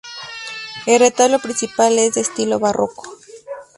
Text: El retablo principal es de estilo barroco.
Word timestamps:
El 0.87 0.99
retablo 1.01 1.37
principal 1.37 1.99
es 1.99 2.15
de 2.15 2.21
estilo 2.21 2.57
barroco. 2.57 3.03